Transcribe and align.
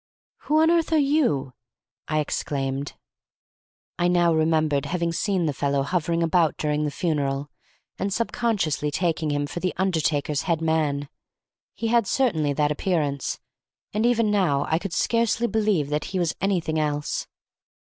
"Who 0.49 0.59
on 0.59 0.71
earth 0.71 0.91
are 0.93 0.97
you?" 1.15 1.53
I 2.07 2.21
exclaimed. 2.21 2.93
I 3.99 4.07
now 4.07 4.33
remembered 4.33 4.87
having 4.87 5.13
seen 5.13 5.45
the 5.45 5.53
fellow 5.53 5.83
hovering 5.83 6.23
about 6.23 6.57
during 6.57 6.85
the 6.85 6.89
funeral, 6.89 7.51
and 7.99 8.11
subconsciously 8.11 8.89
taking 8.89 9.29
him 9.29 9.45
for 9.45 9.59
the 9.59 9.75
undertaker's 9.77 10.41
head 10.49 10.59
man. 10.59 11.07
He 11.75 11.89
had 11.89 12.07
certainly 12.07 12.51
that 12.53 12.71
appearance, 12.71 13.39
and 13.93 14.03
even 14.03 14.31
now 14.31 14.65
I 14.71 14.79
could 14.79 14.91
scarcely 14.93 15.45
believe 15.45 15.91
that 15.91 16.05
he 16.05 16.17
was 16.17 16.33
anything 16.41 16.79
else. 16.79 17.27